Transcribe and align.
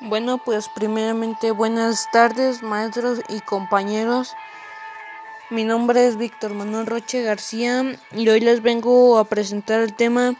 Bueno, 0.00 0.38
pues 0.38 0.68
primeramente 0.68 1.50
buenas 1.50 2.08
tardes 2.12 2.62
maestros 2.62 3.18
y 3.28 3.40
compañeros. 3.40 4.32
Mi 5.50 5.64
nombre 5.64 6.06
es 6.06 6.16
Víctor 6.16 6.54
Manuel 6.54 6.86
Roche 6.86 7.22
García 7.22 7.84
y 8.12 8.28
hoy 8.28 8.38
les 8.38 8.62
vengo 8.62 9.18
a 9.18 9.24
presentar 9.24 9.80
el 9.80 9.96
tema 9.96 10.36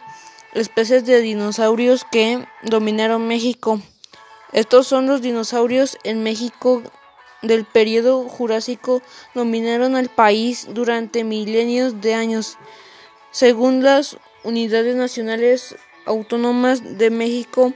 especies 0.53 1.05
de 1.05 1.19
dinosaurios 1.19 2.05
que 2.09 2.47
dominaron 2.63 3.27
México. 3.27 3.81
Estos 4.53 4.87
son 4.87 5.07
los 5.07 5.21
dinosaurios 5.21 5.97
en 6.05 6.23
México 6.23 6.81
del 7.41 7.65
periodo 7.65 8.29
Jurásico 8.29 9.01
dominaron 9.33 9.97
al 9.97 10.07
país 10.07 10.67
durante 10.69 11.25
milenios 11.25 11.99
de 11.99 12.13
años. 12.13 12.57
Según 13.31 13.83
las 13.83 14.15
unidades 14.43 14.95
nacionales 14.95 15.75
autónomas 16.05 16.97
de 16.97 17.09
México, 17.09 17.73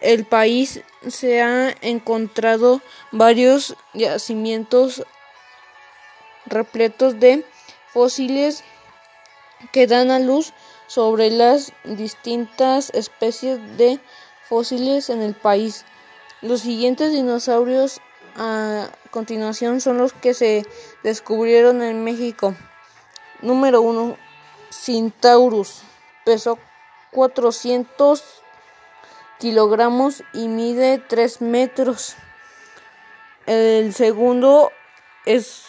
el 0.00 0.24
país 0.24 0.80
se 1.06 1.42
ha 1.42 1.74
encontrado 1.80 2.80
varios 3.12 3.76
yacimientos 3.94 5.04
repletos 6.46 7.18
de 7.20 7.44
fósiles 7.92 8.64
que 9.72 9.86
dan 9.86 10.10
a 10.10 10.18
luz 10.18 10.52
sobre 10.86 11.30
las 11.30 11.72
distintas 11.84 12.90
especies 12.90 13.58
de 13.76 14.00
fósiles 14.48 15.10
en 15.10 15.22
el 15.22 15.34
país. 15.34 15.84
Los 16.40 16.60
siguientes 16.60 17.12
dinosaurios 17.12 18.00
a 18.36 18.90
continuación 19.10 19.80
son 19.80 19.98
los 19.98 20.12
que 20.12 20.32
se 20.32 20.64
descubrieron 21.02 21.82
en 21.82 22.04
México. 22.04 22.54
Número 23.42 23.80
1. 23.82 24.16
Centaurus. 24.70 25.82
Pesó 26.24 26.58
400 27.12 28.22
kilogramos 29.38 30.24
y 30.32 30.48
mide 30.48 30.98
3 30.98 31.40
metros. 31.40 32.16
El 33.46 33.94
segundo 33.94 34.72
es 35.24 35.64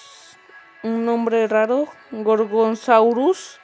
un 0.84 1.06
nombre 1.06 1.48
raro, 1.48 1.88
Gorgonsaurus. 2.12 3.60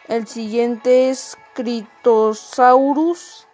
El 0.07 0.27
siguiente 0.27 1.09
es 1.09 1.37
Critosaurus. 1.53 3.47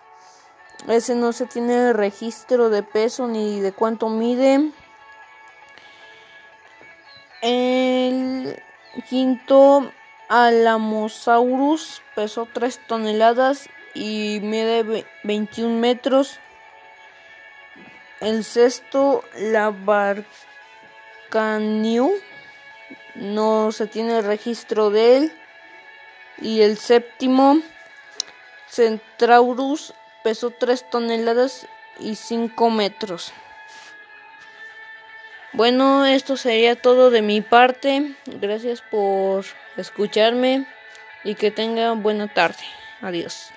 Ese 0.88 1.14
no 1.16 1.34
se 1.34 1.46
tiene 1.46 1.94
registro 1.94 2.70
de 2.70 2.84
peso 2.84 3.28
ni 3.28 3.60
de 3.60 3.72
cuánto 3.72 4.10
mide. 4.10 4.72
El 7.42 8.62
quinto 9.10 9.92
Alamosaurus 10.30 12.02
pesó 12.16 12.48
3 12.52 12.88
toneladas 12.88 13.70
y 13.94 14.40
mide 14.42 15.06
21 15.24 15.80
metros. 15.80 16.40
El 18.20 18.44
sexto, 18.44 19.24
la 19.38 19.70
Barcaniu, 21.30 22.12
no 23.16 23.72
se 23.72 23.88
tiene 23.88 24.22
registro 24.22 24.90
de 24.90 25.18
él. 25.18 25.34
Y 26.42 26.62
el 26.62 26.78
séptimo, 26.78 27.60
Centaurus, 28.70 29.94
pesó 30.24 30.52
3 30.52 30.90
toneladas 30.90 31.68
y 32.00 32.16
5 32.16 32.70
metros. 32.70 33.34
Bueno, 35.52 36.06
esto 36.06 36.38
sería 36.38 36.76
todo 36.76 37.10
de 37.10 37.22
mi 37.22 37.42
parte. 37.42 38.16
Gracias 38.26 38.82
por 38.82 39.46
escucharme 39.78 40.68
y 41.24 41.36
que 41.36 41.52
tengan 41.52 42.04
buena 42.04 42.28
tarde. 42.32 42.64
Adiós. 43.02 43.48